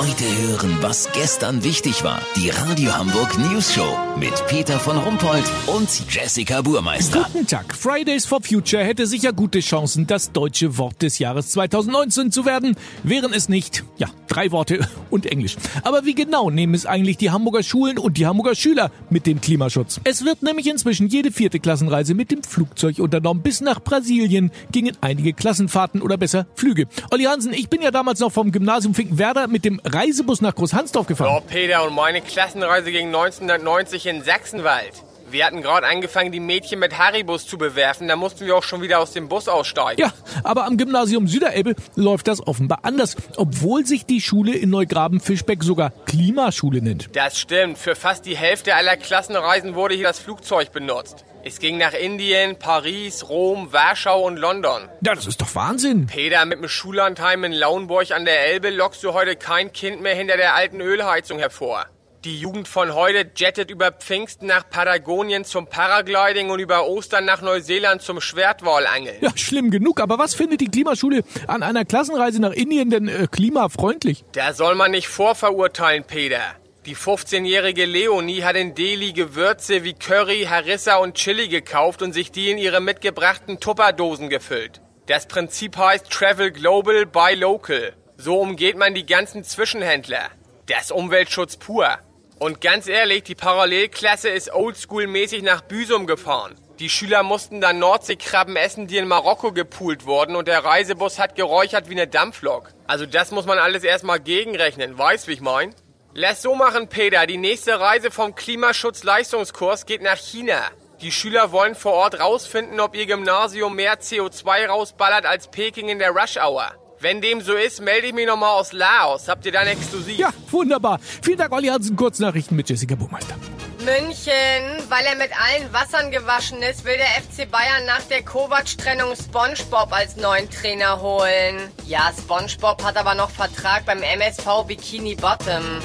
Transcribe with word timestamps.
Heute 0.00 0.24
hören, 0.24 0.78
was 0.80 1.10
gestern 1.12 1.62
wichtig 1.62 2.02
war. 2.04 2.22
Die 2.34 2.48
Radio 2.48 2.96
Hamburg 2.96 3.36
News 3.36 3.74
Show 3.74 3.98
mit 4.18 4.32
Peter 4.46 4.80
von 4.80 4.96
Rumpold 4.96 5.44
und 5.66 5.90
Jessica 6.08 6.62
Burmeister. 6.62 7.26
Guten 7.30 7.46
Tag. 7.46 7.74
Fridays 7.74 8.24
for 8.24 8.40
Future 8.40 8.82
hätte 8.82 9.06
sicher 9.06 9.34
gute 9.34 9.60
Chancen, 9.60 10.06
das 10.06 10.32
deutsche 10.32 10.78
Wort 10.78 11.02
des 11.02 11.18
Jahres 11.18 11.50
2019 11.50 12.32
zu 12.32 12.46
werden. 12.46 12.76
Wären 13.02 13.34
es 13.34 13.50
nicht, 13.50 13.84
ja, 13.98 14.08
drei 14.26 14.50
Worte 14.52 14.88
und 15.10 15.26
Englisch. 15.26 15.56
Aber 15.82 16.06
wie 16.06 16.14
genau 16.14 16.48
nehmen 16.48 16.72
es 16.72 16.86
eigentlich 16.86 17.18
die 17.18 17.30
Hamburger 17.30 17.62
Schulen 17.62 17.98
und 17.98 18.16
die 18.16 18.26
Hamburger 18.26 18.54
Schüler 18.54 18.90
mit 19.10 19.26
dem 19.26 19.42
Klimaschutz? 19.42 20.00
Es 20.04 20.24
wird 20.24 20.42
nämlich 20.42 20.66
inzwischen 20.66 21.08
jede 21.08 21.30
vierte 21.30 21.60
Klassenreise 21.60 22.14
mit 22.14 22.30
dem 22.30 22.42
Flugzeug 22.42 23.00
unternommen. 23.00 23.42
Bis 23.42 23.60
nach 23.60 23.82
Brasilien 23.82 24.50
gingen 24.72 24.96
einige 25.02 25.34
Klassenfahrten 25.34 26.00
oder 26.00 26.16
besser 26.16 26.46
Flüge. 26.54 26.86
Olli 27.10 27.24
Hansen, 27.24 27.52
ich 27.52 27.68
bin 27.68 27.82
ja 27.82 27.90
damals 27.90 28.20
noch 28.20 28.32
vom 28.32 28.50
Gymnasium 28.50 28.94
Finkenwerder 28.94 29.46
mit 29.46 29.66
dem 29.66 29.78
Reisebus 29.92 30.40
nach 30.40 30.54
Großhansdorf 30.54 31.06
gefahren. 31.06 31.36
Oh, 31.36 31.40
Peter, 31.46 31.84
und 31.86 31.94
meine 31.94 32.20
Klassenreise 32.20 32.92
ging 32.92 33.06
1990 33.06 34.06
in 34.06 34.22
Sachsenwald. 34.22 35.04
Wir 35.30 35.46
hatten 35.46 35.62
gerade 35.62 35.86
angefangen, 35.86 36.32
die 36.32 36.40
Mädchen 36.40 36.80
mit 36.80 36.98
Haribus 36.98 37.46
zu 37.46 37.56
bewerfen. 37.56 38.08
Da 38.08 38.16
mussten 38.16 38.46
wir 38.46 38.56
auch 38.56 38.64
schon 38.64 38.82
wieder 38.82 38.98
aus 38.98 39.12
dem 39.12 39.28
Bus 39.28 39.46
aussteigen. 39.46 40.00
Ja, 40.00 40.12
aber 40.42 40.64
am 40.64 40.76
Gymnasium 40.76 41.28
Süderelbe 41.28 41.76
läuft 41.94 42.26
das 42.26 42.44
offenbar 42.44 42.80
anders, 42.82 43.16
obwohl 43.36 43.86
sich 43.86 44.06
die 44.06 44.20
Schule 44.20 44.56
in 44.56 44.70
Neugraben-Fischbeck 44.70 45.62
sogar 45.62 45.92
Klimaschule 46.06 46.82
nennt. 46.82 47.14
Das 47.14 47.38
stimmt. 47.38 47.78
Für 47.78 47.94
fast 47.94 48.26
die 48.26 48.36
Hälfte 48.36 48.74
aller 48.74 48.96
Klassenreisen 48.96 49.76
wurde 49.76 49.94
hier 49.94 50.08
das 50.08 50.18
Flugzeug 50.18 50.72
benutzt. 50.72 51.24
Es 51.42 51.58
ging 51.58 51.78
nach 51.78 51.94
Indien, 51.94 52.58
Paris, 52.58 53.28
Rom, 53.30 53.72
Warschau 53.72 54.26
und 54.26 54.36
London. 54.36 54.90
Ja, 55.00 55.14
das 55.14 55.26
ist 55.26 55.40
doch 55.40 55.54
Wahnsinn. 55.54 56.06
Peter, 56.06 56.44
mit 56.44 56.58
dem 56.58 56.68
Schullandheim 56.68 57.44
in 57.44 57.52
Lauenburg 57.52 58.10
an 58.10 58.26
der 58.26 58.46
Elbe 58.48 58.68
lockst 58.68 59.02
du 59.02 59.14
heute 59.14 59.36
kein 59.36 59.72
Kind 59.72 60.02
mehr 60.02 60.14
hinter 60.14 60.36
der 60.36 60.54
alten 60.54 60.82
Ölheizung 60.82 61.38
hervor. 61.38 61.86
Die 62.24 62.38
Jugend 62.38 62.68
von 62.68 62.94
heute 62.94 63.30
jettet 63.34 63.70
über 63.70 63.90
Pfingsten 63.90 64.46
nach 64.46 64.68
Patagonien 64.68 65.46
zum 65.46 65.66
Paragliding 65.66 66.50
und 66.50 66.60
über 66.60 66.86
Ostern 66.86 67.24
nach 67.24 67.40
Neuseeland 67.40 68.02
zum 68.02 68.20
Schwertwallangeln. 68.20 69.16
Ja, 69.22 69.30
schlimm 69.34 69.70
genug, 69.70 70.00
aber 70.02 70.18
was 70.18 70.34
findet 70.34 70.60
die 70.60 70.68
Klimaschule 70.68 71.22
an 71.46 71.62
einer 71.62 71.86
Klassenreise 71.86 72.42
nach 72.42 72.52
Indien 72.52 72.90
denn 72.90 73.08
äh, 73.08 73.26
klimafreundlich? 73.30 74.26
Da 74.32 74.52
soll 74.52 74.74
man 74.74 74.90
nicht 74.90 75.08
vorverurteilen, 75.08 76.04
Peter. 76.04 76.42
Die 76.86 76.96
15-jährige 76.96 77.84
Leonie 77.84 78.42
hat 78.42 78.56
in 78.56 78.74
Delhi 78.74 79.12
Gewürze 79.12 79.84
wie 79.84 79.92
Curry, 79.92 80.46
Harissa 80.48 80.96
und 80.96 81.14
Chili 81.14 81.48
gekauft 81.48 82.00
und 82.00 82.14
sich 82.14 82.32
die 82.32 82.50
in 82.50 82.56
ihre 82.56 82.80
mitgebrachten 82.80 83.60
Tupperdosen 83.60 84.30
gefüllt. 84.30 84.80
Das 85.04 85.26
Prinzip 85.26 85.76
heißt 85.76 86.08
Travel 86.08 86.50
Global, 86.50 87.04
Buy 87.04 87.34
Local. 87.34 87.92
So 88.16 88.40
umgeht 88.40 88.78
man 88.78 88.94
die 88.94 89.04
ganzen 89.04 89.44
Zwischenhändler. 89.44 90.30
Das 90.68 90.90
Umweltschutz 90.90 91.58
pur. 91.58 91.98
Und 92.38 92.62
ganz 92.62 92.86
ehrlich, 92.86 93.24
die 93.24 93.34
Parallelklasse 93.34 94.30
ist 94.30 94.50
oldschool-mäßig 94.50 95.42
nach 95.42 95.60
Büsum 95.60 96.06
gefahren. 96.06 96.54
Die 96.78 96.88
Schüler 96.88 97.22
mussten 97.22 97.60
dann 97.60 97.78
Nordseekrabben 97.78 98.56
essen, 98.56 98.86
die 98.86 98.96
in 98.96 99.06
Marokko 99.06 99.52
gepoolt 99.52 100.06
wurden 100.06 100.34
und 100.34 100.48
der 100.48 100.64
Reisebus 100.64 101.18
hat 101.18 101.34
geräuchert 101.34 101.90
wie 101.90 101.94
eine 101.94 102.06
Dampflok. 102.06 102.72
Also 102.86 103.04
das 103.04 103.32
muss 103.32 103.44
man 103.44 103.58
alles 103.58 103.84
erstmal 103.84 104.18
gegenrechnen, 104.18 104.96
weißt 104.96 105.28
wie 105.28 105.32
ich 105.32 105.42
mein? 105.42 105.74
Lass 106.12 106.42
so 106.42 106.56
machen, 106.56 106.88
Peter. 106.88 107.24
Die 107.26 107.36
nächste 107.36 107.78
Reise 107.78 108.10
vom 108.10 108.34
Klimaschutzleistungskurs 108.34 109.86
geht 109.86 110.02
nach 110.02 110.16
China. 110.16 110.60
Die 111.02 111.12
Schüler 111.12 111.52
wollen 111.52 111.76
vor 111.76 111.92
Ort 111.92 112.18
rausfinden, 112.18 112.80
ob 112.80 112.96
ihr 112.96 113.06
Gymnasium 113.06 113.76
mehr 113.76 114.00
CO2 114.00 114.66
rausballert 114.66 115.24
als 115.24 115.48
Peking 115.48 115.88
in 115.88 116.00
der 116.00 116.10
Rush 116.10 116.36
Hour. 116.36 116.72
Wenn 116.98 117.20
dem 117.20 117.40
so 117.40 117.54
ist, 117.54 117.80
melde 117.80 118.08
ich 118.08 118.12
mich 118.12 118.26
nochmal 118.26 118.58
aus 118.58 118.72
Laos. 118.72 119.28
Habt 119.28 119.46
ihr 119.46 119.52
dann 119.52 119.68
exklusiv? 119.68 120.18
Ja, 120.18 120.30
wunderbar. 120.50 120.98
Vielen 121.22 121.38
Dank, 121.38 121.52
Olli 121.52 121.68
Hansen. 121.68 121.96
Kurznachrichten 121.96 122.56
mit 122.56 122.68
Jessica 122.68 122.96
Buchmeister. 122.96 123.36
München, 123.84 124.88
weil 124.88 125.04
er 125.06 125.16
mit 125.16 125.30
allen 125.32 125.72
Wassern 125.72 126.10
gewaschen 126.10 126.62
ist, 126.62 126.84
will 126.84 126.96
der 126.96 127.06
FC 127.06 127.50
Bayern 127.50 127.86
nach 127.86 128.02
der 128.02 128.22
Kovac-Trennung 128.22 129.14
SpongeBob 129.16 129.92
als 129.92 130.16
neuen 130.16 130.50
Trainer 130.50 131.00
holen. 131.00 131.72
Ja, 131.86 132.12
SpongeBob 132.16 132.82
hat 132.84 132.96
aber 132.96 133.14
noch 133.14 133.30
Vertrag 133.30 133.86
beim 133.86 134.02
MSV 134.02 134.64
Bikini 134.66 135.14
Bottom. 135.14 135.80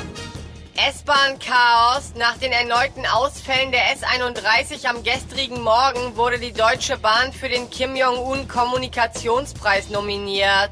S-Bahn-Chaos. 0.75 2.13
Nach 2.17 2.37
den 2.37 2.51
erneuten 2.51 3.05
Ausfällen 3.05 3.71
der 3.71 3.81
S31 3.95 4.85
am 4.87 5.03
gestrigen 5.03 5.61
Morgen 5.61 6.17
wurde 6.17 6.37
die 6.37 6.51
Deutsche 6.51 6.97
Bahn 6.97 7.31
für 7.31 7.47
den 7.47 7.69
Kim 7.69 7.95
Jong-un 7.95 8.47
Kommunikationspreis 8.47 9.89
nominiert. 9.89 10.71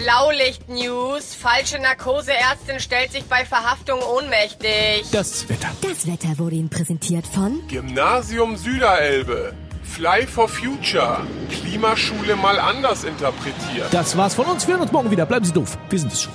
Blaulicht-News. 0.00 1.34
Falsche 1.34 1.78
Narkoseärztin 1.78 2.80
stellt 2.80 3.12
sich 3.12 3.24
bei 3.24 3.44
Verhaftung 3.44 4.00
ohnmächtig. 4.00 5.04
Das 5.12 5.48
Wetter. 5.48 5.68
Das 5.82 6.06
Wetter 6.06 6.38
wurde 6.38 6.56
Ihnen 6.56 6.70
präsentiert 6.70 7.26
von 7.26 7.60
Gymnasium 7.68 8.56
Süderelbe. 8.56 9.52
Fly 9.82 10.26
for 10.26 10.48
Future. 10.48 11.18
Klimaschule 11.50 12.36
mal 12.36 12.58
anders 12.58 13.04
interpretiert. 13.04 13.88
Das 13.90 14.16
war's 14.16 14.34
von 14.34 14.46
uns. 14.46 14.66
Wir 14.66 14.74
hören 14.74 14.82
uns 14.82 14.92
morgen 14.92 15.10
wieder. 15.10 15.26
Bleiben 15.26 15.44
Sie 15.44 15.52
doof. 15.52 15.76
Wir 15.90 15.98
sind 15.98 16.12
es 16.12 16.22
schon. 16.22 16.32